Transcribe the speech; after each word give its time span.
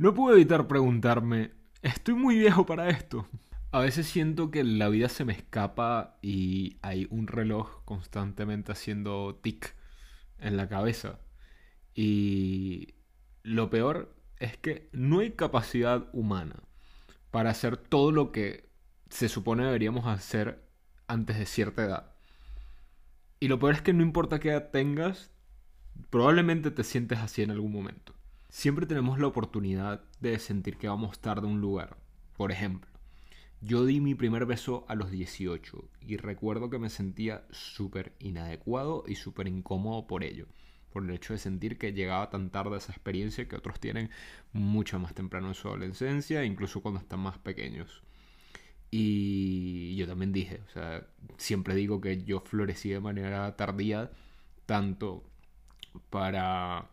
no 0.00 0.14
puedo 0.14 0.34
evitar 0.34 0.66
preguntarme, 0.66 1.50
¿estoy 1.82 2.14
muy 2.14 2.38
viejo 2.38 2.64
para 2.64 2.88
esto? 2.88 3.28
A 3.70 3.80
veces 3.80 4.06
siento 4.06 4.50
que 4.50 4.64
la 4.64 4.88
vida 4.88 5.10
se 5.10 5.26
me 5.26 5.34
escapa 5.34 6.16
y 6.22 6.78
hay 6.80 7.06
un 7.10 7.26
reloj 7.26 7.84
constantemente 7.84 8.72
haciendo 8.72 9.38
tic 9.42 9.76
en 10.38 10.56
la 10.56 10.70
cabeza. 10.70 11.20
Y 11.94 12.94
lo 13.42 13.68
peor 13.68 14.16
es 14.38 14.56
que 14.56 14.88
no 14.92 15.18
hay 15.18 15.32
capacidad 15.32 16.08
humana 16.14 16.62
para 17.30 17.50
hacer 17.50 17.76
todo 17.76 18.10
lo 18.10 18.32
que 18.32 18.70
se 19.10 19.28
supone 19.28 19.66
deberíamos 19.66 20.06
hacer 20.06 20.66
antes 21.08 21.38
de 21.38 21.44
cierta 21.44 21.84
edad. 21.84 22.12
Y 23.38 23.48
lo 23.48 23.58
peor 23.58 23.74
es 23.74 23.82
que 23.82 23.92
no 23.92 24.02
importa 24.02 24.40
qué 24.40 24.48
edad 24.48 24.70
tengas, 24.70 25.30
probablemente 26.08 26.70
te 26.70 26.84
sientes 26.84 27.18
así 27.18 27.42
en 27.42 27.50
algún 27.50 27.72
momento. 27.72 28.14
Siempre 28.50 28.86
tenemos 28.86 29.18
la 29.18 29.28
oportunidad 29.28 30.04
de 30.20 30.38
sentir 30.38 30.76
que 30.76 30.88
vamos 30.88 31.20
tarde 31.20 31.46
a 31.46 31.50
un 31.50 31.60
lugar. 31.60 31.96
Por 32.36 32.52
ejemplo, 32.52 32.90
yo 33.60 33.86
di 33.86 34.00
mi 34.00 34.14
primer 34.14 34.44
beso 34.44 34.84
a 34.88 34.94
los 34.94 35.10
18 35.10 35.88
y 36.00 36.16
recuerdo 36.16 36.68
que 36.68 36.78
me 36.78 36.90
sentía 36.90 37.46
súper 37.50 38.14
inadecuado 38.18 39.04
y 39.06 39.14
súper 39.14 39.48
incómodo 39.48 40.06
por 40.06 40.24
ello 40.24 40.46
por 40.90 41.04
el 41.04 41.10
hecho 41.10 41.32
de 41.32 41.38
sentir 41.38 41.78
que 41.78 41.92
llegaba 41.92 42.30
tan 42.30 42.50
tarde 42.50 42.76
esa 42.76 42.92
experiencia 42.92 43.48
que 43.48 43.56
otros 43.56 43.80
tienen 43.80 44.10
mucho 44.52 44.98
más 44.98 45.14
temprano 45.14 45.48
en 45.48 45.54
su 45.54 45.68
adolescencia, 45.68 46.44
incluso 46.44 46.82
cuando 46.82 47.00
están 47.00 47.20
más 47.20 47.38
pequeños. 47.38 48.02
Y 48.90 49.94
yo 49.96 50.06
también 50.06 50.32
dije, 50.32 50.62
o 50.68 50.70
sea, 50.70 51.06
siempre 51.36 51.74
digo 51.76 52.00
que 52.00 52.24
yo 52.24 52.40
florecí 52.40 52.90
de 52.90 53.00
manera 53.00 53.56
tardía, 53.56 54.10
tanto 54.66 55.22
para 56.10 56.90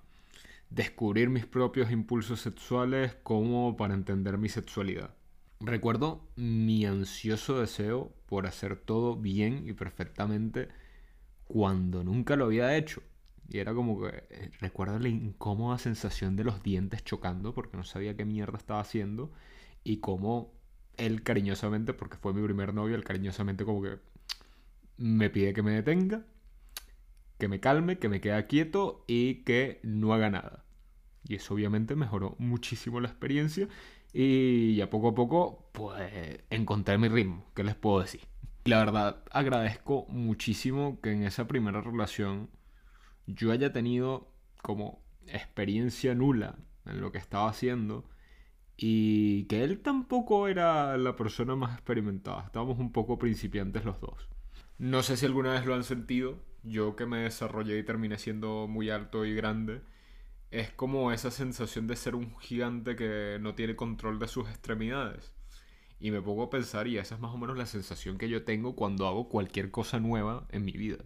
descubrir 0.70 1.30
mis 1.30 1.46
propios 1.46 1.92
impulsos 1.92 2.42
sexuales 2.42 3.16
como 3.24 3.78
para 3.78 3.94
entender 3.94 4.38
mi 4.38 4.50
sexualidad. 4.50 5.12
Recuerdo 5.60 6.28
mi 6.36 6.86
ansioso 6.86 7.59
deseo 7.59 8.14
por 8.28 8.46
hacer 8.46 8.76
todo 8.76 9.16
bien 9.16 9.68
y 9.68 9.74
perfectamente 9.74 10.68
cuando 11.46 12.04
nunca 12.04 12.36
lo 12.36 12.46
había 12.46 12.76
hecho. 12.76 13.02
Y 13.50 13.59
era 13.59 13.74
como 13.74 14.02
que 14.02 14.26
eh, 14.30 14.52
recuerdo 14.59 15.00
la 15.00 15.08
incómoda 15.08 15.78
sensación 15.78 16.36
de 16.36 16.44
los 16.44 16.62
dientes 16.62 17.04
chocando 17.04 17.54
porque 17.54 17.78
no 17.78 17.84
sabía 17.84 18.16
qué 18.16 18.26
mierda 18.26 18.58
estaba 18.58 18.81
haciendo 18.81 19.31
y 19.84 19.98
cómo 19.98 20.54
él 20.98 21.24
cariñosamente, 21.24 21.94
porque 21.94 22.18
fue 22.18 22.34
mi 22.34 22.44
primer 22.44 22.74
novio, 22.74 22.96
él 22.96 23.04
cariñosamente 23.04 23.64
como 23.64 23.81
que 23.81 24.00
me 24.98 25.30
pide 25.30 25.54
que 25.54 25.62
me 25.62 25.72
detenga, 25.72 26.26
que 27.38 27.48
me 27.48 27.60
calme, 27.60 28.00
que 28.00 28.10
me 28.10 28.22
quede 28.22 28.48
quieto 28.48 29.04
y 29.08 29.44
que 29.44 29.80
no 29.84 30.14
haga 30.14 30.30
nada. 30.30 30.66
Y 31.28 31.36
eso 31.36 31.54
obviamente 31.54 31.96
mejoró 31.96 32.36
muchísimo 32.40 33.00
la 33.00 33.10
experiencia 33.10 33.68
y 34.14 34.76
ya 34.76 34.90
poco 34.90 35.10
a 35.10 35.16
poco 35.16 35.70
pues 35.74 36.42
encontré 36.50 36.98
mi 36.98 37.10
ritmo, 37.10 37.46
¿qué 37.54 37.64
les 37.64 37.76
puedo 37.76 38.02
decir? 38.02 38.22
La 38.66 38.80
verdad 38.80 39.24
agradezco 39.32 40.06
muchísimo 40.10 41.00
que 41.02 41.12
en 41.12 41.24
esa 41.24 41.48
primera 41.48 41.82
relación 41.82 42.50
yo 43.26 43.52
haya 43.52 43.72
tenido 43.72 44.34
como 44.62 45.04
experiencia 45.28 46.16
nula 46.16 46.56
en 46.86 47.02
lo 47.02 47.12
que 47.12 47.18
estaba 47.18 47.50
haciendo 47.50 48.10
y 48.78 49.46
que 49.46 49.64
él 49.64 49.80
tampoco 49.82 50.48
era 50.48 50.98
la 50.98 51.16
persona 51.16 51.56
más 51.56 51.74
experimentada. 51.74 52.44
Estábamos 52.46 52.80
un 52.80 52.92
poco 52.92 53.18
principiantes 53.18 53.84
los 53.86 54.00
dos. 54.00 54.30
No 54.78 55.03
sé 55.03 55.17
si 55.17 55.25
alguna 55.25 55.53
vez 55.53 55.66
lo 55.66 55.75
han 55.75 55.83
sentido. 55.83 56.38
Yo 56.64 56.95
que 56.95 57.06
me 57.06 57.20
desarrollé 57.20 57.80
y 57.80 57.83
terminé 57.83 58.17
siendo 58.17 58.67
muy 58.67 58.89
alto 58.89 59.25
y 59.25 59.34
grande, 59.34 59.81
es 60.52 60.72
como 60.72 61.11
esa 61.11 61.31
sensación 61.31 61.88
de 61.88 61.95
ser 61.95 62.16
un 62.16 62.38
gigante 62.39 62.95
que 62.95 63.38
no 63.39 63.56
tiene 63.56 63.75
control 63.75 64.19
de 64.19 64.28
sus 64.28 64.50
extremidades. 64.50 65.34
Y 66.00 66.11
me 66.11 66.22
pongo 66.22 66.44
a 66.44 66.50
pensar, 66.50 66.88
y 66.88 66.97
esa 66.97 67.16
es 67.16 67.22
más 67.22 67.34
o 67.34 67.38
menos 67.38 67.58
la 67.58 67.66
sensación 67.66 68.17
que 68.17 68.30
yo 68.30 68.44
tengo 68.44 68.75
cuando 68.75 69.08
hago 69.08 69.30
cualquier 69.30 69.72
cosa 69.72 70.00
nueva 70.00 70.47
en 70.52 70.66
mi 70.66 70.73
vida 70.73 71.03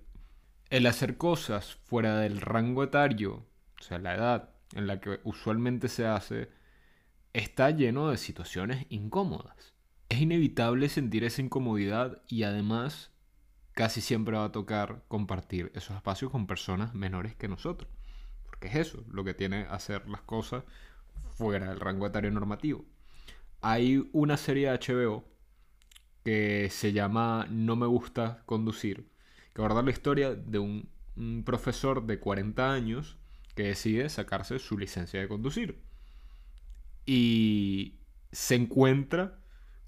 el 0.72 0.86
hacer 0.88 1.18
cosas 1.18 1.76
fuera 1.84 2.18
del 2.20 2.40
rango 2.40 2.84
etario, 2.84 3.46
o 3.80 3.84
sea, 3.84 4.00
la 4.00 4.16
edad 4.16 4.50
en 4.74 4.88
la 4.88 5.02
que 5.02 5.20
usualmente 5.26 5.90
se 5.90 6.08
hace, 6.08 6.50
está 7.34 7.72
lleno 7.72 8.10
de 8.10 8.18
situaciones 8.18 8.86
incómodas. 8.90 9.74
Es 10.08 10.22
inevitable 10.22 10.88
sentir 10.88 11.26
esa 11.26 11.42
incomodidad 11.42 12.22
y 12.30 12.44
además 12.44 13.11
casi 13.82 14.00
siempre 14.00 14.38
va 14.38 14.46
a 14.46 14.52
tocar 14.52 15.02
compartir 15.08 15.72
esos 15.74 15.96
espacios 15.96 16.30
con 16.30 16.46
personas 16.46 16.94
menores 16.94 17.34
que 17.34 17.48
nosotros. 17.48 17.90
Porque 18.46 18.68
es 18.68 18.76
eso, 18.76 19.04
lo 19.10 19.24
que 19.24 19.34
tiene 19.34 19.66
hacer 19.72 20.08
las 20.08 20.22
cosas 20.22 20.64
fuera 21.32 21.70
del 21.70 21.80
rango 21.80 22.06
etario 22.06 22.30
normativo. 22.30 22.86
Hay 23.60 24.08
una 24.14 24.38
serie 24.38 24.70
de 24.70 24.78
HBO 24.78 25.26
que 26.24 26.70
se 26.70 26.94
llama 26.94 27.48
No 27.50 27.76
me 27.76 27.88
gusta 27.88 28.44
conducir, 28.46 29.10
que 29.52 29.64
aborda 29.64 29.82
la 29.82 29.90
historia 29.90 30.36
de 30.36 30.60
un, 30.60 30.88
profesor 31.44 32.06
de 32.06 32.20
40 32.20 32.72
años 32.72 33.18
que 33.56 33.64
decide 33.64 34.10
sacarse 34.10 34.60
su 34.60 34.78
licencia 34.78 35.20
de 35.20 35.28
conducir. 35.28 35.82
Y 37.08 37.96
se 38.32 38.54
encuentra 38.54 39.40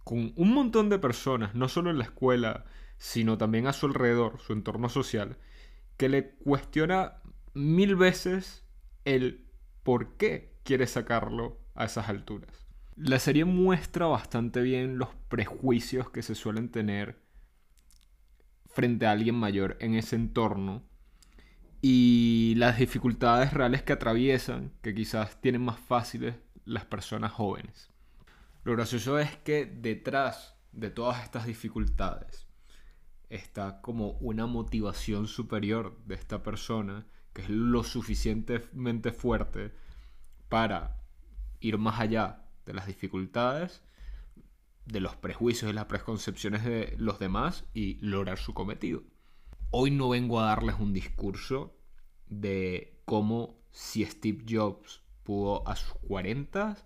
con 0.03 0.33
un 0.35 0.51
montón 0.51 0.89
de 0.89 0.97
personas, 0.97 1.53
no 1.53 1.69
solo 1.69 1.91
en 1.91 1.99
la 1.99 2.05
escuela, 2.05 2.65
sino 2.97 3.37
también 3.37 3.67
a 3.67 3.73
su 3.73 3.85
alrededor, 3.87 4.39
su 4.39 4.53
entorno 4.53 4.89
social, 4.89 5.37
que 5.97 6.09
le 6.09 6.35
cuestiona 6.35 7.21
mil 7.53 7.95
veces 7.95 8.65
el 9.05 9.47
por 9.83 10.17
qué 10.17 10.53
quiere 10.63 10.87
sacarlo 10.87 11.59
a 11.75 11.85
esas 11.85 12.09
alturas. 12.09 12.65
La 12.95 13.19
serie 13.19 13.45
muestra 13.45 14.05
bastante 14.05 14.61
bien 14.61 14.97
los 14.97 15.09
prejuicios 15.27 16.09
que 16.09 16.21
se 16.21 16.35
suelen 16.35 16.69
tener 16.69 17.21
frente 18.67 19.05
a 19.05 19.11
alguien 19.11 19.35
mayor 19.35 19.77
en 19.79 19.95
ese 19.95 20.15
entorno 20.15 20.83
y 21.81 22.53
las 22.57 22.77
dificultades 22.77 23.53
reales 23.53 23.83
que 23.83 23.93
atraviesan, 23.93 24.71
que 24.81 24.95
quizás 24.95 25.41
tienen 25.41 25.61
más 25.63 25.79
fáciles 25.79 26.35
las 26.65 26.85
personas 26.85 27.31
jóvenes. 27.31 27.91
Lo 28.63 28.73
gracioso 28.73 29.19
es 29.19 29.35
que 29.37 29.65
detrás 29.65 30.55
de 30.71 30.89
todas 30.89 31.23
estas 31.23 31.45
dificultades 31.45 32.47
está 33.29 33.81
como 33.81 34.11
una 34.19 34.45
motivación 34.45 35.27
superior 35.27 35.97
de 36.05 36.15
esta 36.15 36.43
persona 36.43 37.07
que 37.33 37.41
es 37.43 37.49
lo 37.49 37.83
suficientemente 37.83 39.11
fuerte 39.11 39.73
para 40.49 41.01
ir 41.59 41.77
más 41.77 41.99
allá 41.99 42.45
de 42.65 42.73
las 42.73 42.87
dificultades 42.87 43.81
de 44.85 44.99
los 44.99 45.15
prejuicios 45.15 45.71
y 45.71 45.73
las 45.73 45.85
preconcepciones 45.85 46.63
de 46.63 46.95
los 46.97 47.19
demás 47.19 47.65
y 47.73 47.95
lograr 48.05 48.37
su 48.37 48.53
cometido. 48.53 49.03
Hoy 49.71 49.91
no 49.91 50.09
vengo 50.09 50.39
a 50.39 50.45
darles 50.45 50.75
un 50.79 50.93
discurso 50.93 51.75
de 52.27 53.01
cómo 53.05 53.59
si 53.71 54.05
Steve 54.05 54.43
Jobs 54.47 55.01
pudo 55.23 55.67
a 55.67 55.75
sus 55.75 55.93
40, 56.07 56.77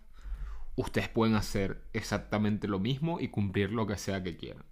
ustedes 0.75 1.09
pueden 1.09 1.35
hacer 1.35 1.83
exactamente 1.93 2.67
lo 2.67 2.79
mismo 2.79 3.19
y 3.19 3.29
cumplir 3.29 3.71
lo 3.71 3.87
que 3.87 3.97
sea 3.97 4.23
que 4.23 4.37
quieran. 4.37 4.63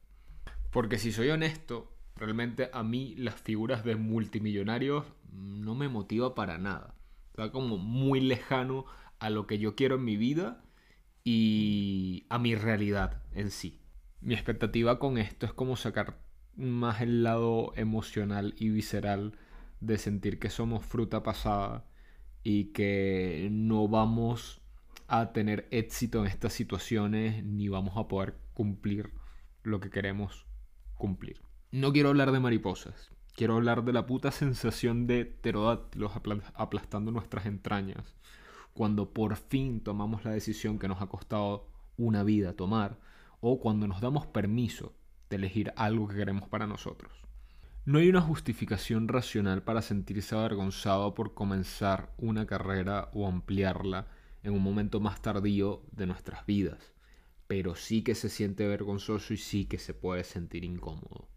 Porque 0.75 0.97
si 0.97 1.13
soy 1.13 1.29
honesto, 1.29 1.89
realmente 2.17 2.69
a 2.73 2.83
mí 2.83 3.15
las 3.15 3.35
figuras 3.35 3.85
de 3.85 3.95
multimillonarios 3.95 5.05
no 5.31 5.73
me 5.73 5.87
motiva 5.87 6.35
para 6.35 6.57
nada. 6.57 6.95
Está 7.29 7.49
como 7.49 7.77
muy 7.77 8.19
lejano 8.19 8.85
a 9.19 9.29
lo 9.29 9.47
que 9.47 9.57
yo 9.57 9.77
quiero 9.77 9.95
en 9.95 10.03
mi 10.03 10.17
vida 10.17 10.65
y 11.23 12.25
a 12.27 12.39
mi 12.39 12.55
realidad 12.55 13.23
en 13.31 13.51
sí. 13.51 13.79
Mi 14.19 14.33
expectativa 14.33 14.99
con 14.99 15.17
esto 15.17 15.45
es 15.45 15.53
como 15.53 15.77
sacar 15.77 16.19
más 16.57 16.99
el 16.99 17.23
lado 17.23 17.71
emocional 17.77 18.53
y 18.57 18.67
visceral 18.67 19.39
de 19.79 19.97
sentir 19.97 20.39
que 20.39 20.49
somos 20.49 20.83
fruta 20.83 21.23
pasada 21.23 21.85
y 22.43 22.73
que 22.73 23.47
no 23.49 23.87
vamos 23.87 24.59
a 25.07 25.31
tener 25.31 25.69
éxito 25.71 26.19
en 26.19 26.27
estas 26.27 26.51
situaciones 26.51 27.45
ni 27.45 27.69
vamos 27.69 27.95
a 27.95 28.09
poder 28.09 28.35
cumplir 28.53 29.13
lo 29.63 29.79
que 29.79 29.89
queremos 29.89 30.45
cumplir. 30.95 31.41
No 31.71 31.91
quiero 31.93 32.09
hablar 32.09 32.31
de 32.31 32.39
mariposas, 32.39 33.11
quiero 33.33 33.55
hablar 33.55 33.83
de 33.83 33.93
la 33.93 34.05
puta 34.05 34.31
sensación 34.31 35.07
de 35.07 35.25
pterodáctilos 35.25 36.11
aplastando 36.55 37.11
nuestras 37.11 37.45
entrañas 37.45 38.15
cuando 38.75 39.13
por 39.13 39.37
fin 39.37 39.79
tomamos 39.79 40.25
la 40.25 40.31
decisión 40.31 40.79
que 40.79 40.89
nos 40.89 41.01
ha 41.01 41.07
costado 41.07 41.69
una 41.97 42.23
vida 42.23 42.53
tomar 42.53 42.99
o 43.39 43.59
cuando 43.61 43.87
nos 43.87 44.01
damos 44.01 44.27
permiso 44.27 44.93
de 45.29 45.37
elegir 45.37 45.71
algo 45.77 46.09
que 46.09 46.15
queremos 46.15 46.49
para 46.49 46.67
nosotros. 46.67 47.13
No 47.85 47.99
hay 47.99 48.09
una 48.09 48.19
justificación 48.19 49.07
racional 49.07 49.63
para 49.63 49.81
sentirse 49.81 50.35
avergonzado 50.35 51.13
por 51.13 51.33
comenzar 51.33 52.13
una 52.17 52.45
carrera 52.45 53.09
o 53.13 53.27
ampliarla 53.27 54.07
en 54.43 54.53
un 54.53 54.61
momento 54.61 54.99
más 54.99 55.21
tardío 55.21 55.83
de 55.91 56.07
nuestras 56.07 56.45
vidas, 56.45 56.94
pero 57.47 57.75
sí 57.75 58.03
que 58.03 58.15
se 58.15 58.29
siente 58.29 58.67
vergonzoso 58.67 59.33
y 59.33 59.37
sí 59.37 59.65
que 59.65 59.77
se 59.77 59.93
puede 59.93 60.23
sentir 60.23 60.63
incómodo. 60.63 61.27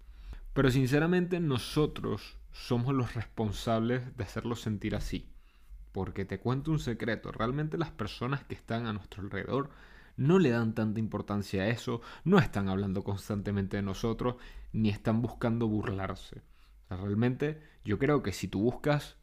Pero 0.55 0.71
sinceramente 0.71 1.41
nosotros 1.41 2.39
somos 2.53 2.95
los 2.95 3.15
responsables 3.15 4.17
de 4.17 4.25
hacerlo 4.25 4.57
sentir 4.57 4.97
así 4.97 5.31
Porque 5.93 6.25
te 6.25 6.41
cuento 6.41 6.71
un 6.71 6.79
secreto, 6.81 7.33
realmente 7.33 7.79
las 7.79 7.91
personas 7.91 8.45
que 8.45 8.55
están 8.55 8.87
a 8.87 8.93
nuestro 8.93 9.23
alrededor 9.23 9.71
no 10.17 10.39
le 10.39 10.51
dan 10.51 10.75
tanta 10.75 11.01
importancia 11.01 11.63
a 11.63 11.69
eso, 11.69 12.01
no 12.25 12.39
están 12.39 12.69
hablando 12.69 13.05
constantemente 13.05 13.77
de 13.77 13.83
nosotros, 13.83 14.37
ni 14.73 14.89
están 14.91 15.23
buscando 15.23 15.69
burlarse. 15.69 16.43
realmente 16.91 17.63
yo 17.85 17.99
creo 17.99 18.23
que 18.23 18.33
si 18.33 18.49
tú 18.49 18.61
buscas 18.61 19.18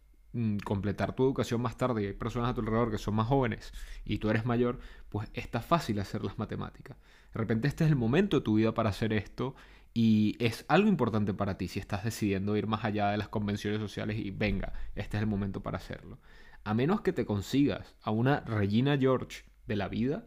completar 0.63 1.15
tu 1.15 1.23
educación 1.23 1.61
más 1.61 1.77
tarde 1.77 2.03
y 2.03 2.05
hay 2.07 2.13
personas 2.13 2.49
a 2.49 2.53
tu 2.53 2.61
alrededor 2.61 2.91
que 2.91 2.97
son 2.97 3.15
más 3.15 3.27
jóvenes 3.27 3.73
y 4.03 4.17
tú 4.17 4.29
eres 4.29 4.45
mayor, 4.45 4.79
pues 5.09 5.29
está 5.33 5.61
fácil 5.61 5.99
hacer 5.99 6.23
las 6.23 6.37
matemáticas. 6.37 6.97
De 7.33 7.39
repente 7.39 7.67
este 7.67 7.85
es 7.85 7.89
el 7.89 7.95
momento 7.95 8.37
de 8.37 8.43
tu 8.43 8.55
vida 8.55 8.73
para 8.73 8.89
hacer 8.89 9.13
esto 9.13 9.55
y 9.93 10.35
es 10.39 10.65
algo 10.67 10.89
importante 10.89 11.33
para 11.33 11.57
ti 11.57 11.67
si 11.69 11.79
estás 11.79 12.03
decidiendo 12.03 12.57
ir 12.57 12.67
más 12.67 12.83
allá 12.83 13.11
de 13.11 13.17
las 13.17 13.29
convenciones 13.29 13.79
sociales 13.79 14.17
y 14.17 14.31
venga, 14.31 14.73
este 14.95 15.17
es 15.17 15.23
el 15.23 15.27
momento 15.27 15.63
para 15.63 15.77
hacerlo. 15.77 16.19
A 16.65 16.73
menos 16.73 17.01
que 17.01 17.13
te 17.13 17.25
consigas 17.25 17.95
a 18.01 18.11
una 18.11 18.41
Regina 18.41 18.97
George 18.97 19.43
de 19.67 19.75
la 19.75 19.87
vida, 19.87 20.25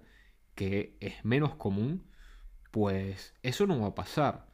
que 0.55 0.97
es 1.01 1.25
menos 1.25 1.55
común, 1.57 2.07
pues 2.71 3.35
eso 3.43 3.67
no 3.67 3.81
va 3.81 3.89
a 3.89 3.95
pasar. 3.95 4.47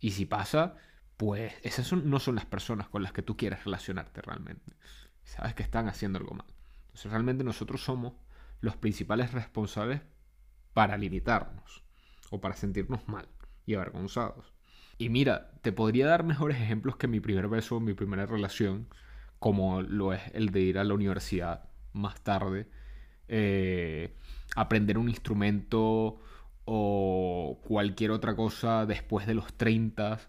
Y 0.00 0.10
si 0.10 0.26
pasa, 0.26 0.76
pues 1.18 1.52
esas 1.64 1.92
no 1.92 2.20
son 2.20 2.36
las 2.36 2.46
personas 2.46 2.88
con 2.88 3.02
las 3.02 3.12
que 3.12 3.22
tú 3.22 3.36
quieres 3.36 3.64
relacionarte 3.64 4.22
realmente. 4.22 4.72
Sabes 5.24 5.52
que 5.52 5.64
están 5.64 5.88
haciendo 5.88 6.20
algo 6.20 6.32
mal. 6.32 6.46
Entonces 6.86 7.10
realmente 7.10 7.42
nosotros 7.42 7.82
somos 7.82 8.14
los 8.60 8.76
principales 8.76 9.32
responsables 9.32 10.00
para 10.74 10.96
limitarnos 10.96 11.82
o 12.30 12.40
para 12.40 12.54
sentirnos 12.54 13.06
mal 13.08 13.28
y 13.66 13.74
avergonzados. 13.74 14.52
Y 14.96 15.08
mira, 15.08 15.50
te 15.60 15.72
podría 15.72 16.06
dar 16.06 16.22
mejores 16.22 16.60
ejemplos 16.60 16.96
que 16.96 17.08
mi 17.08 17.18
primer 17.18 17.48
beso, 17.48 17.80
mi 17.80 17.94
primera 17.94 18.24
relación, 18.24 18.86
como 19.40 19.82
lo 19.82 20.12
es 20.12 20.22
el 20.34 20.50
de 20.50 20.60
ir 20.60 20.78
a 20.78 20.84
la 20.84 20.94
universidad 20.94 21.68
más 21.92 22.20
tarde, 22.22 22.68
eh, 23.26 24.14
aprender 24.54 24.98
un 24.98 25.08
instrumento 25.08 26.20
o 26.64 27.60
cualquier 27.64 28.12
otra 28.12 28.36
cosa 28.36 28.86
después 28.86 29.26
de 29.26 29.34
los 29.34 29.52
30 29.54 30.20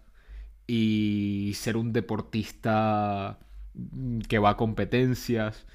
y 0.72 1.52
ser 1.54 1.76
un 1.76 1.92
deportista 1.92 3.40
que 4.28 4.38
va 4.38 4.50
a 4.50 4.56
competencias. 4.56 5.66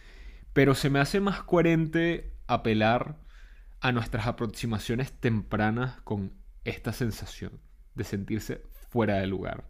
Pero 0.54 0.74
se 0.74 0.90
me 0.90 1.00
hace 1.00 1.20
más 1.20 1.44
coherente 1.44 2.32
apelar 2.48 3.18
a 3.82 3.92
nuestras 3.92 4.26
aproximaciones 4.26 5.12
tempranas 5.12 6.00
con 6.04 6.32
esta 6.64 6.94
sensación 6.94 7.60
de 7.96 8.06
sentirse 8.06 8.62
fuera 8.90 9.16
de 9.16 9.28
lugar. 9.28 9.66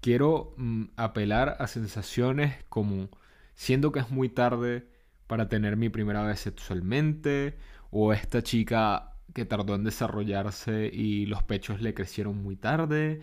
Quiero 0.00 0.54
mm, 0.56 0.86
apelar 0.96 1.56
a 1.60 1.68
sensaciones 1.68 2.56
como 2.68 3.08
siendo 3.54 3.92
que 3.92 4.00
es 4.00 4.10
muy 4.10 4.30
tarde 4.30 4.88
para 5.28 5.48
tener 5.48 5.76
mi 5.76 5.90
primera 5.90 6.24
vez 6.24 6.40
sexualmente, 6.40 7.56
o 7.90 8.12
esta 8.12 8.42
chica 8.42 9.14
que 9.32 9.44
tardó 9.44 9.76
en 9.76 9.84
desarrollarse 9.84 10.90
y 10.92 11.26
los 11.26 11.44
pechos 11.44 11.80
le 11.80 11.94
crecieron 11.94 12.42
muy 12.42 12.56
tarde. 12.56 13.20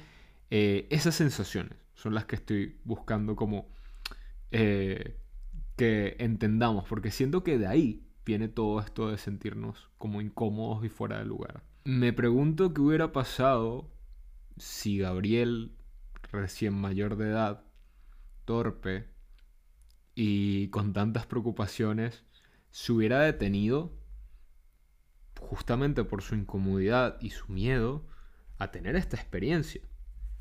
Eh, 0.49 0.87
esas 0.89 1.15
sensaciones 1.15 1.77
son 1.93 2.13
las 2.13 2.25
que 2.25 2.35
estoy 2.35 2.79
buscando 2.83 3.35
como 3.35 3.69
eh, 4.51 5.19
que 5.75 6.15
entendamos, 6.19 6.85
porque 6.87 7.11
siento 7.11 7.43
que 7.43 7.57
de 7.57 7.67
ahí 7.67 8.07
viene 8.25 8.47
todo 8.47 8.79
esto 8.79 9.09
de 9.09 9.17
sentirnos 9.17 9.89
como 9.97 10.21
incómodos 10.21 10.85
y 10.85 10.89
fuera 10.89 11.19
de 11.19 11.25
lugar. 11.25 11.63
Me 11.85 12.13
pregunto 12.13 12.73
qué 12.73 12.81
hubiera 12.81 13.11
pasado 13.11 13.89
si 14.57 14.97
Gabriel, 14.97 15.75
recién 16.31 16.73
mayor 16.73 17.15
de 17.15 17.29
edad, 17.29 17.63
torpe 18.45 19.07
y 20.15 20.69
con 20.69 20.93
tantas 20.93 21.25
preocupaciones, 21.25 22.25
se 22.71 22.91
hubiera 22.91 23.21
detenido 23.21 23.93
justamente 25.39 26.03
por 26.03 26.21
su 26.21 26.35
incomodidad 26.35 27.17
y 27.21 27.29
su 27.29 27.47
miedo 27.51 28.05
a 28.57 28.71
tener 28.71 28.95
esta 28.95 29.15
experiencia. 29.15 29.81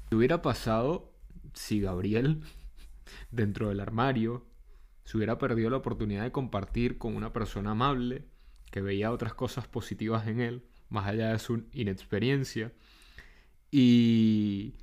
¿Qué 0.08 0.17
hubiera 0.17 0.43
pasado 0.43 1.12
si 1.55 1.81
Gabriel, 1.81 2.43
dentro 3.31 3.69
del 3.69 3.81
armario, 3.81 4.47
se 5.05 5.17
hubiera 5.17 5.38
perdido 5.38 5.70
la 5.70 5.79
oportunidad 5.79 6.25
de 6.25 6.32
compartir 6.32 6.99
con 6.99 7.17
una 7.17 7.32
persona 7.32 7.73
amable 7.73 8.25
que 8.70 8.81
veía 8.81 9.12
otras 9.12 9.35
cosas 9.35 9.69
positivas 9.69 10.26
en 10.26 10.41
él, 10.41 10.64
más 10.88 11.06
allá 11.06 11.32
de 11.32 11.38
su 11.38 11.64
inexperiencia? 11.73 12.73
y 13.70 14.75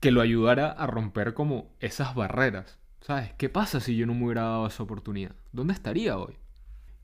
que 0.00 0.10
lo 0.10 0.20
ayudara 0.20 0.70
a 0.70 0.86
romper 0.86 1.34
como 1.34 1.74
esas 1.80 2.14
barreras. 2.14 2.78
¿Sabes? 3.00 3.32
¿Qué 3.34 3.48
pasa 3.48 3.80
si 3.80 3.96
yo 3.96 4.06
no 4.06 4.14
me 4.14 4.24
hubiera 4.24 4.42
dado 4.42 4.66
esa 4.66 4.82
oportunidad? 4.82 5.34
¿Dónde 5.52 5.74
estaría 5.74 6.18
hoy? 6.18 6.38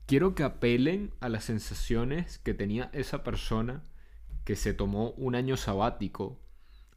Quiero 0.05 0.33
que 0.33 0.43
apelen 0.43 1.13
a 1.19 1.29
las 1.29 1.45
sensaciones 1.45 2.39
que 2.39 2.53
tenía 2.53 2.89
esa 2.93 3.23
persona 3.23 3.83
que 4.43 4.55
se 4.55 4.73
tomó 4.73 5.11
un 5.11 5.35
año 5.35 5.55
sabático 5.55 6.39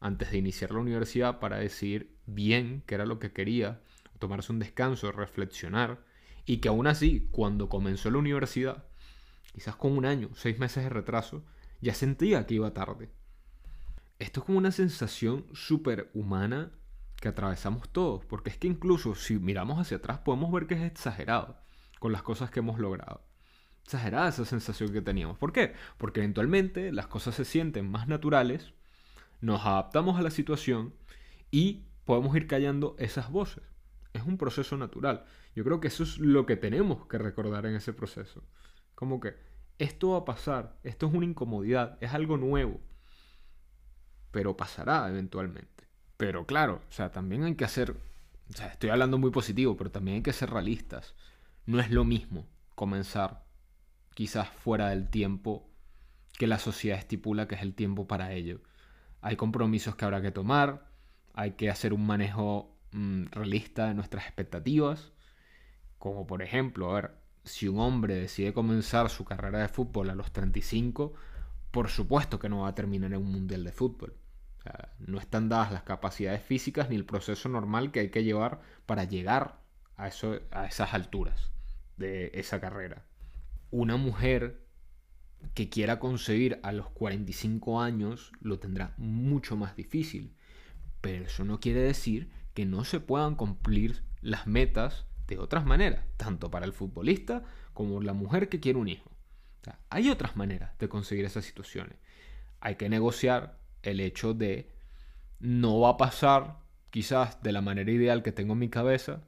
antes 0.02 0.31
de 0.31 0.38
iniciar 0.38 0.72
la 0.72 0.81
universidad 0.81 1.38
para 1.38 1.58
decidir 1.58 2.19
bien 2.26 2.82
qué 2.87 2.96
era 2.96 3.06
lo 3.06 3.19
que 3.19 3.32
quería, 3.32 3.81
tomarse 4.19 4.52
un 4.52 4.58
descanso, 4.58 5.10
reflexionar, 5.12 6.04
y 6.44 6.58
que 6.58 6.69
aún 6.69 6.87
así, 6.87 7.28
cuando 7.31 7.69
comenzó 7.69 8.10
la 8.10 8.19
universidad, 8.19 8.84
quizás 9.52 9.76
con 9.76 9.96
un 9.96 10.04
año, 10.04 10.31
seis 10.34 10.58
meses 10.58 10.84
de 10.84 10.90
retraso, 10.90 11.44
ya 11.81 11.94
sentía 11.94 12.46
que 12.46 12.54
iba 12.54 12.75
tarde, 12.75 13.10
esto 14.22 14.38
es 14.38 14.46
como 14.46 14.58
una 14.58 14.70
sensación 14.70 15.46
súper 15.52 16.08
humana 16.14 16.70
que 17.16 17.26
atravesamos 17.26 17.88
todos, 17.88 18.25
porque 18.25 18.50
es 18.50 18.56
que 18.56 18.69
incluso 18.69 19.16
si 19.16 19.37
miramos 19.37 19.81
hacia 19.81 19.96
atrás 19.96 20.19
podemos 20.19 20.52
ver 20.52 20.69
que 20.69 20.75
es 20.75 20.82
exagerado 20.82 21.58
con 21.98 22.12
las 22.12 22.22
cosas 22.22 22.48
que 22.48 22.60
hemos 22.60 22.78
logrado. 22.78 23.26
Exagerada 23.82 24.28
esa 24.28 24.44
sensación 24.44 24.93
que 24.93 25.02
teníamos. 25.02 25.38
¿Por 25.38 25.52
qué? 25.52 25.75
Porque 25.98 26.20
eventualmente 26.20 26.93
las 26.93 27.08
cosas 27.08 27.34
se 27.34 27.44
sienten 27.44 27.90
más 27.90 28.06
naturales, 28.06 28.75
nos 29.43 29.67
adaptamos 29.67 30.19
a 30.19 30.23
la 30.23 30.31
situación 30.31 30.94
y 31.50 31.85
podemos 32.06 32.35
ir 32.35 32.47
callando 32.47 32.97
esas 32.99 33.31
voces. 33.31 33.62
Es 34.15 34.23
un 34.23 34.39
proceso 34.39 34.79
natural. 34.79 35.25
Yo 35.55 35.65
creo 35.65 35.81
que 35.81 35.89
eso 35.89 36.03
es 36.03 36.19
lo 36.19 36.47
que 36.47 36.56
tenemos 36.56 37.06
que 37.06 37.19
recordar 37.19 37.67
en 37.67 37.75
ese 37.75 37.93
proceso. 37.93 38.43
Como 38.94 39.21
que 39.21 39.35
esto 39.79 40.12
va 40.12 40.19
a 40.19 40.25
pasar, 40.25 40.79
esto 40.83 41.06
es 41.06 41.12
una 41.12 41.27
incomodidad, 41.27 41.99
es 42.00 42.15
algo 42.15 42.39
nuevo 42.39 42.81
pero 44.33 44.56
pasará 44.56 45.09
eventualmente. 45.09 45.85
Pero 46.17 46.47
claro, 46.47 46.83
o 46.89 46.93
sea, 46.93 47.12
también 47.12 47.44
hay 47.44 47.55
que 47.55 47.65
hacer, 47.65 47.93
o 47.93 48.53
sea, 48.53 48.69
estoy 48.69 48.91
hablando 48.91 49.19
muy 49.19 49.31
positivo, 49.31 49.77
pero 49.77 49.93
también 49.93 50.17
hay 50.17 50.23
que 50.23 50.33
ser 50.33 50.50
realistas. 50.50 51.15
No 51.67 51.79
es 51.79 51.91
lo 51.91 52.05
mismo 52.05 52.49
comenzar 52.75 53.44
quizás 54.15 54.49
fuera 54.49 54.89
del 54.89 55.09
tiempo 55.09 55.71
que 56.39 56.46
la 56.46 56.58
sociedad 56.58 56.99
estipula 56.99 57.46
que 57.46 57.55
es 57.55 57.63
el 57.63 57.75
tiempo 57.75 58.08
para 58.08 58.32
ello. 58.32 58.61
Hay 59.22 59.36
compromisos 59.36 59.96
que 59.96 60.05
habrá 60.05 60.20
que 60.20 60.31
tomar, 60.31 60.91
hay 61.32 61.52
que 61.52 61.70
hacer 61.70 61.94
un 61.94 62.06
manejo 62.06 62.76
mm, 62.93 63.26
realista 63.31 63.86
de 63.86 63.94
nuestras 63.94 64.26
expectativas, 64.26 65.12
como 65.98 66.26
por 66.26 66.43
ejemplo, 66.43 66.91
a 66.91 66.94
ver, 66.94 67.14
si 67.44 67.69
un 67.69 67.81
hombre 67.81 68.14
decide 68.17 68.52
comenzar 68.52 69.08
su 69.08 69.24
carrera 69.24 69.60
de 69.60 69.69
fútbol 69.69 70.10
a 70.10 70.14
los 70.14 70.32
35, 70.32 71.14
por 71.70 71.88
supuesto 71.88 72.38
que 72.38 72.50
no 72.50 72.60
va 72.60 72.69
a 72.69 72.74
terminar 72.74 73.12
en 73.14 73.20
un 73.20 73.32
mundial 73.32 73.64
de 73.64 73.72
fútbol 73.72 74.14
no 74.98 75.19
están 75.19 75.48
dadas 75.48 75.72
las 75.72 75.82
capacidades 75.82 76.43
físicas 76.43 76.88
ni 76.88 76.96
el 76.96 77.05
proceso 77.05 77.48
normal 77.48 77.91
que 77.91 78.00
hay 78.00 78.10
que 78.10 78.24
llevar 78.24 78.60
para 78.86 79.05
llegar 79.05 79.58
a, 79.96 80.08
eso, 80.08 80.41
a 80.50 80.67
esas 80.67 80.94
alturas 80.94 81.50
de 81.96 82.31
esa 82.34 82.60
carrera. 82.60 83.05
Una 83.70 83.96
mujer 83.96 84.64
que 85.55 85.69
quiera 85.69 85.99
concebir 85.99 86.61
a 86.63 86.72
los 86.72 86.89
45 86.91 87.81
años 87.81 88.32
lo 88.41 88.58
tendrá 88.58 88.94
mucho 88.96 89.56
más 89.56 89.77
difícil. 89.77 90.34
Pero 91.01 91.27
eso 91.27 91.44
no 91.44 91.61
quiere 91.61 91.81
decir 91.81 92.31
que 92.55 92.65
no 92.65 92.84
se 92.84 93.01
puedan 93.01 93.34
cumplir 93.34 94.03
las 94.20 94.46
metas 94.46 95.06
de 95.27 95.39
otras 95.39 95.65
maneras, 95.65 96.05
tanto 96.17 96.51
para 96.51 96.67
el 96.67 96.72
futbolista 96.72 97.43
como 97.72 98.01
la 98.01 98.13
mujer 98.13 98.49
que 98.49 98.61
quiere 98.61 98.79
un 98.79 98.89
hijo. 98.89 99.11
hay 99.91 100.11
otras 100.11 100.37
maneras 100.37 100.77
de 100.79 100.89
conseguir 100.89 101.25
esas 101.25 101.44
situaciones. 101.44 101.96
Hay 102.61 102.77
que 102.77 102.89
negociar 102.89 103.58
el 103.82 104.01
hecho 104.01 104.34
de 104.34 104.70
no 105.39 105.81
va 105.81 105.91
a 105.91 105.96
pasar 105.96 106.58
quizás 106.91 107.43
de 107.43 107.53
la 107.53 107.63
manera 107.63 107.91
ideal 107.91 108.22
que 108.22 108.32
tengo 108.32 108.53
en 108.55 108.61
mi 108.61 108.69
cabeza 108.69 109.22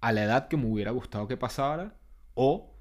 a 0.00 0.12
la 0.12 0.24
edad 0.24 0.48
que 0.48 0.56
me 0.56 0.66
hubiera 0.66 0.90
gustado 0.90 1.28
que 1.28 1.36
pasara 1.36 1.94
o 2.34 2.74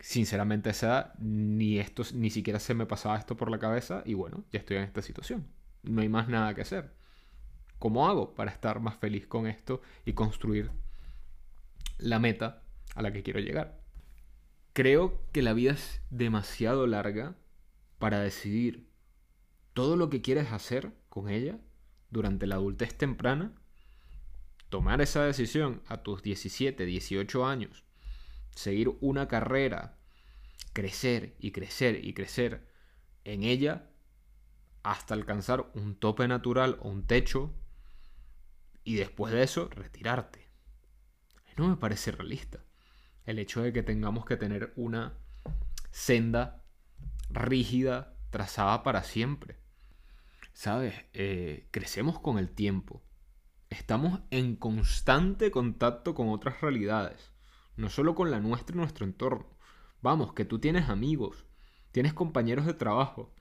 sinceramente 0.00 0.70
esa 0.70 1.12
ni 1.18 1.78
esto 1.78 2.02
ni 2.14 2.30
siquiera 2.30 2.58
se 2.58 2.74
me 2.74 2.86
pasaba 2.86 3.18
esto 3.18 3.36
por 3.36 3.50
la 3.50 3.58
cabeza 3.58 4.02
y 4.04 4.14
bueno, 4.14 4.44
ya 4.52 4.58
estoy 4.58 4.78
en 4.78 4.84
esta 4.84 5.02
situación. 5.02 5.46
No 5.82 6.00
hay 6.02 6.08
más 6.08 6.28
nada 6.28 6.54
que 6.54 6.62
hacer. 6.62 6.92
¿Cómo 7.78 8.08
hago 8.08 8.34
para 8.34 8.50
estar 8.50 8.80
más 8.80 8.96
feliz 8.96 9.26
con 9.26 9.46
esto 9.46 9.80
y 10.04 10.12
construir 10.12 10.70
la 11.98 12.18
meta 12.18 12.62
a 12.94 13.02
la 13.02 13.12
que 13.12 13.22
quiero 13.22 13.40
llegar? 13.40 13.80
Creo 14.72 15.20
que 15.32 15.42
la 15.42 15.52
vida 15.52 15.72
es 15.72 16.00
demasiado 16.10 16.86
larga 16.86 17.36
para 17.98 18.20
decidir 18.20 18.88
todo 19.74 19.96
lo 19.96 20.10
que 20.10 20.22
quieres 20.22 20.52
hacer 20.52 20.92
con 21.08 21.28
ella 21.28 21.58
durante 22.10 22.46
la 22.46 22.56
adultez 22.56 22.96
temprana 22.96 23.52
tomar 24.68 25.00
esa 25.00 25.24
decisión 25.24 25.82
a 25.88 26.02
tus 26.02 26.22
17, 26.22 26.86
18 26.86 27.46
años, 27.46 27.84
seguir 28.54 28.96
una 29.00 29.28
carrera, 29.28 29.98
crecer 30.72 31.36
y 31.38 31.52
crecer 31.52 32.04
y 32.04 32.14
crecer 32.14 32.68
en 33.24 33.42
ella 33.42 33.90
hasta 34.82 35.14
alcanzar 35.14 35.70
un 35.74 35.94
tope 35.96 36.26
natural 36.28 36.78
o 36.80 36.88
un 36.88 37.06
techo 37.06 37.54
y 38.84 38.96
después 38.96 39.32
de 39.32 39.42
eso 39.42 39.68
retirarte. 39.68 40.48
No 41.56 41.68
me 41.68 41.76
parece 41.76 42.12
realista. 42.12 42.64
El 43.26 43.38
hecho 43.38 43.62
de 43.62 43.72
que 43.72 43.82
tengamos 43.82 44.24
que 44.24 44.36
tener 44.36 44.72
una 44.76 45.18
senda 45.90 46.64
rígida 47.28 48.16
trazada 48.30 48.82
para 48.82 49.02
siempre. 49.02 49.58
¿Sabes? 50.52 50.94
Eh, 51.12 51.68
crecemos 51.70 52.18
con 52.18 52.38
el 52.38 52.50
tiempo. 52.50 53.02
Estamos 53.68 54.20
en 54.30 54.56
constante 54.56 55.50
contacto 55.50 56.14
con 56.14 56.30
otras 56.30 56.60
realidades. 56.60 57.32
No 57.80 57.88
solo 57.88 58.14
con 58.14 58.30
la 58.30 58.40
nuestra 58.40 58.76
y 58.76 58.76
nuestro 58.76 59.06
entorno. 59.06 59.46
Vamos, 60.02 60.34
que 60.34 60.44
tú 60.44 60.58
tienes 60.58 60.90
amigos, 60.90 61.46
tienes 61.92 62.12
compañeros 62.12 62.66
de 62.66 62.74
trabajo. 62.74 63.32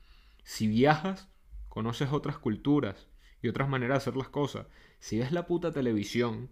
Si 0.46 0.66
viajas, 0.66 1.28
conoces 1.68 2.14
otras 2.14 2.38
culturas 2.38 3.10
y 3.42 3.50
otras 3.50 3.68
maneras 3.68 3.96
de 3.96 3.98
hacer 3.98 4.16
las 4.16 4.30
cosas. 4.30 4.68
Si 5.00 5.20
ves 5.20 5.34
la 5.34 5.46
puta 5.46 5.74
televisión, 5.74 6.50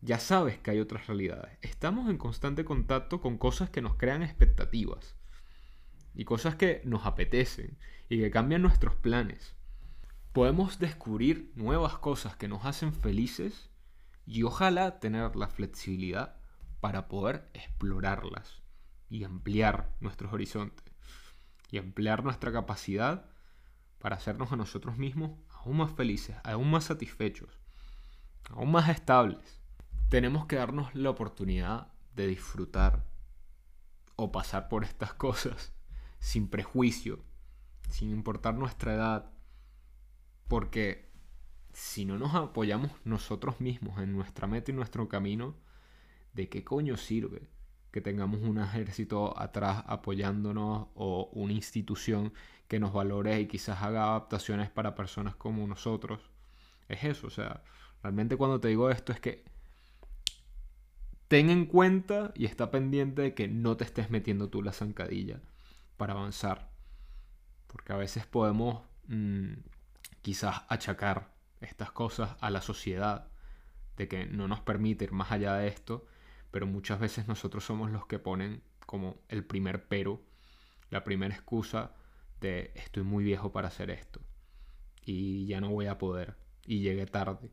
ya 0.00 0.18
sabes 0.18 0.58
que 0.58 0.70
hay 0.70 0.80
otras 0.80 1.06
realidades. 1.06 1.58
Estamos 1.60 2.08
en 2.08 2.16
constante 2.16 2.64
contacto 2.64 3.20
con 3.20 3.36
cosas 3.36 3.68
que 3.68 3.82
nos 3.82 3.96
crean 3.96 4.22
expectativas 4.22 5.14
y 6.14 6.24
cosas 6.24 6.54
que 6.54 6.80
nos 6.86 7.04
apetecen 7.04 7.76
y 8.08 8.20
que 8.20 8.30
cambian 8.30 8.62
nuestros 8.62 8.94
planes. 8.96 9.54
Podemos 10.32 10.78
descubrir 10.78 11.52
nuevas 11.56 11.98
cosas 11.98 12.36
que 12.36 12.48
nos 12.48 12.64
hacen 12.64 12.94
felices 12.94 13.68
y 14.24 14.44
ojalá 14.44 14.98
tener 14.98 15.36
la 15.36 15.48
flexibilidad 15.48 16.41
para 16.82 17.06
poder 17.06 17.48
explorarlas 17.54 18.60
y 19.08 19.22
ampliar 19.22 19.94
nuestros 20.00 20.32
horizontes 20.32 20.84
y 21.70 21.78
ampliar 21.78 22.24
nuestra 22.24 22.50
capacidad 22.50 23.30
para 24.00 24.16
hacernos 24.16 24.50
a 24.50 24.56
nosotros 24.56 24.98
mismos 24.98 25.38
aún 25.48 25.76
más 25.76 25.92
felices, 25.92 26.34
aún 26.42 26.72
más 26.72 26.82
satisfechos, 26.82 27.56
aún 28.50 28.72
más 28.72 28.88
estables. 28.88 29.60
Tenemos 30.08 30.46
que 30.46 30.56
darnos 30.56 30.92
la 30.96 31.10
oportunidad 31.10 31.92
de 32.16 32.26
disfrutar 32.26 33.06
o 34.16 34.32
pasar 34.32 34.68
por 34.68 34.82
estas 34.82 35.14
cosas 35.14 35.72
sin 36.18 36.48
prejuicio, 36.48 37.24
sin 37.90 38.10
importar 38.10 38.54
nuestra 38.54 38.94
edad, 38.94 39.30
porque 40.48 41.12
si 41.72 42.04
no 42.04 42.18
nos 42.18 42.34
apoyamos 42.34 42.90
nosotros 43.04 43.60
mismos 43.60 44.00
en 44.00 44.12
nuestra 44.12 44.48
meta 44.48 44.72
y 44.72 44.74
nuestro 44.74 45.08
camino, 45.08 45.54
¿de 46.32 46.48
qué 46.48 46.64
coño 46.64 46.96
sirve 46.96 47.48
que 47.90 48.00
tengamos 48.00 48.40
un 48.42 48.58
ejército 48.58 49.38
atrás 49.38 49.84
apoyándonos 49.86 50.88
o 50.94 51.30
una 51.32 51.52
institución 51.52 52.32
que 52.68 52.80
nos 52.80 52.92
valore 52.92 53.40
y 53.40 53.46
quizás 53.46 53.82
haga 53.82 54.04
adaptaciones 54.04 54.70
para 54.70 54.94
personas 54.94 55.34
como 55.36 55.66
nosotros? 55.66 56.20
Es 56.88 57.04
eso, 57.04 57.26
o 57.26 57.30
sea, 57.30 57.62
realmente 58.02 58.36
cuando 58.36 58.60
te 58.60 58.68
digo 58.68 58.90
esto 58.90 59.12
es 59.12 59.20
que 59.20 59.44
ten 61.28 61.48
en 61.48 61.64
cuenta 61.64 62.32
y 62.34 62.44
está 62.44 62.70
pendiente 62.70 63.22
de 63.22 63.34
que 63.34 63.48
no 63.48 63.76
te 63.78 63.84
estés 63.84 64.10
metiendo 64.10 64.50
tú 64.50 64.62
la 64.62 64.72
zancadilla 64.72 65.40
para 65.96 66.12
avanzar. 66.12 66.70
Porque 67.68 67.94
a 67.94 67.96
veces 67.96 68.26
podemos 68.26 68.82
mm, 69.08 69.52
quizás 70.20 70.62
achacar 70.68 71.32
estas 71.62 71.90
cosas 71.90 72.36
a 72.40 72.50
la 72.50 72.60
sociedad, 72.60 73.28
de 73.96 74.08
que 74.08 74.26
no 74.26 74.48
nos 74.48 74.60
permite 74.60 75.04
ir 75.04 75.12
más 75.12 75.32
allá 75.32 75.54
de 75.54 75.68
esto, 75.68 76.06
pero 76.52 76.68
muchas 76.68 77.00
veces 77.00 77.26
nosotros 77.26 77.64
somos 77.64 77.90
los 77.90 78.06
que 78.06 78.20
ponen 78.20 78.62
como 78.86 79.20
el 79.28 79.44
primer 79.44 79.88
pero, 79.88 80.22
la 80.90 81.02
primera 81.02 81.34
excusa 81.34 81.96
de 82.40 82.70
estoy 82.76 83.02
muy 83.02 83.24
viejo 83.24 83.50
para 83.50 83.68
hacer 83.68 83.90
esto 83.90 84.20
y 85.04 85.46
ya 85.46 85.60
no 85.60 85.70
voy 85.70 85.86
a 85.86 85.98
poder 85.98 86.36
y 86.64 86.80
llegué 86.80 87.06
tarde 87.06 87.50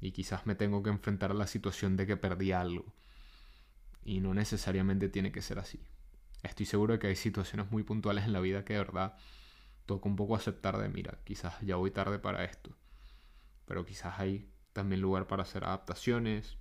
y 0.00 0.12
quizás 0.12 0.46
me 0.46 0.54
tengo 0.54 0.82
que 0.82 0.90
enfrentar 0.90 1.30
a 1.30 1.34
la 1.34 1.46
situación 1.46 1.96
de 1.96 2.06
que 2.06 2.16
perdí 2.16 2.52
algo 2.52 2.94
y 4.04 4.20
no 4.20 4.34
necesariamente 4.34 5.08
tiene 5.08 5.32
que 5.32 5.42
ser 5.42 5.58
así. 5.58 5.80
Estoy 6.42 6.66
seguro 6.66 6.92
de 6.92 6.98
que 6.98 7.08
hay 7.08 7.16
situaciones 7.16 7.70
muy 7.72 7.82
puntuales 7.82 8.24
en 8.24 8.32
la 8.32 8.40
vida 8.40 8.64
que 8.64 8.74
de 8.74 8.80
verdad 8.80 9.16
toca 9.86 10.08
un 10.08 10.14
poco 10.14 10.36
aceptar 10.36 10.78
de, 10.78 10.88
mira, 10.88 11.18
quizás 11.24 11.60
ya 11.62 11.76
voy 11.76 11.90
tarde 11.90 12.18
para 12.18 12.44
esto. 12.44 12.76
Pero 13.64 13.84
quizás 13.84 14.20
hay 14.20 14.48
también 14.72 15.00
lugar 15.00 15.26
para 15.26 15.42
hacer 15.42 15.64
adaptaciones 15.64 16.58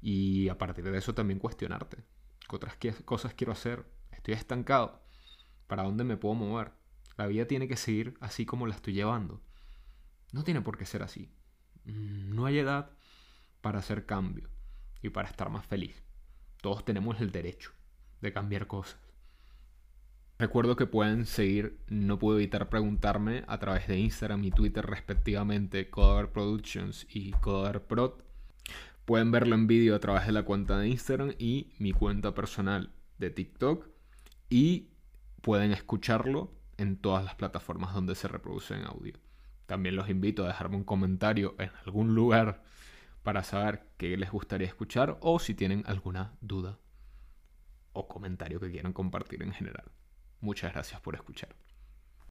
y 0.00 0.48
a 0.48 0.58
partir 0.58 0.84
de 0.84 0.98
eso 0.98 1.14
también 1.14 1.38
cuestionarte. 1.38 1.98
¿Qué 2.48 2.56
otras 2.56 2.76
cosas 3.04 3.34
quiero 3.34 3.52
hacer? 3.52 3.84
Estoy 4.10 4.34
estancado. 4.34 5.02
¿Para 5.66 5.84
dónde 5.84 6.04
me 6.04 6.16
puedo 6.16 6.34
mover? 6.34 6.72
La 7.16 7.26
vida 7.26 7.46
tiene 7.46 7.68
que 7.68 7.76
seguir 7.76 8.14
así 8.20 8.46
como 8.46 8.66
la 8.66 8.74
estoy 8.74 8.94
llevando. 8.94 9.42
No 10.32 10.42
tiene 10.42 10.62
por 10.62 10.78
qué 10.78 10.86
ser 10.86 11.02
así. 11.02 11.30
Mm, 11.84 12.34
no 12.34 12.46
hay 12.46 12.58
edad 12.58 12.90
para 13.60 13.78
hacer 13.78 14.06
cambio 14.06 14.48
y 15.02 15.10
para 15.10 15.28
estar 15.28 15.50
más 15.50 15.66
feliz. 15.66 16.02
Todos 16.60 16.84
tenemos 16.84 17.20
el 17.20 17.30
derecho 17.30 17.72
de 18.20 18.32
cambiar 18.32 18.66
cosas. 18.66 19.00
Recuerdo 20.38 20.74
que 20.74 20.86
pueden 20.86 21.26
seguir, 21.26 21.78
no 21.88 22.18
puedo 22.18 22.38
evitar 22.38 22.70
preguntarme, 22.70 23.44
a 23.46 23.58
través 23.58 23.86
de 23.88 23.98
Instagram 23.98 24.42
y 24.44 24.50
Twitter 24.50 24.86
respectivamente, 24.86 25.90
Coder 25.90 26.32
Productions 26.32 27.06
y 27.10 27.32
Coder 27.32 27.82
Prod. 27.82 28.22
Pueden 29.10 29.32
verlo 29.32 29.56
en 29.56 29.66
vídeo 29.66 29.96
a 29.96 29.98
través 29.98 30.24
de 30.24 30.30
la 30.30 30.44
cuenta 30.44 30.78
de 30.78 30.86
Instagram 30.86 31.34
y 31.36 31.72
mi 31.80 31.90
cuenta 31.90 32.32
personal 32.32 32.92
de 33.18 33.30
TikTok. 33.30 33.88
Y 34.48 34.90
pueden 35.42 35.72
escucharlo 35.72 36.52
en 36.76 36.96
todas 36.96 37.24
las 37.24 37.34
plataformas 37.34 37.92
donde 37.92 38.14
se 38.14 38.28
reproduce 38.28 38.72
en 38.72 38.84
audio. 38.84 39.14
También 39.66 39.96
los 39.96 40.08
invito 40.08 40.44
a 40.44 40.46
dejarme 40.46 40.76
un 40.76 40.84
comentario 40.84 41.56
en 41.58 41.72
algún 41.84 42.14
lugar 42.14 42.62
para 43.24 43.42
saber 43.42 43.88
qué 43.96 44.16
les 44.16 44.30
gustaría 44.30 44.68
escuchar 44.68 45.18
o 45.22 45.40
si 45.40 45.54
tienen 45.54 45.82
alguna 45.88 46.36
duda 46.40 46.78
o 47.92 48.06
comentario 48.06 48.60
que 48.60 48.70
quieran 48.70 48.92
compartir 48.92 49.42
en 49.42 49.52
general. 49.52 49.90
Muchas 50.40 50.72
gracias 50.72 51.00
por 51.00 51.16
escuchar. 51.16 51.56